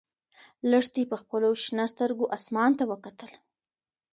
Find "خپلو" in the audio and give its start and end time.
1.21-1.49